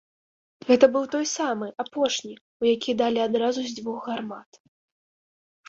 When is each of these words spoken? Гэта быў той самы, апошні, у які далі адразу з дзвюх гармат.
Гэта 0.69 0.85
быў 0.95 1.05
той 1.15 1.25
самы, 1.31 1.67
апошні, 1.83 2.33
у 2.65 2.69
які 2.73 2.97
далі 3.03 3.19
адразу 3.29 3.59
з 3.69 3.79
дзвюх 3.79 4.03
гармат. 4.11 4.49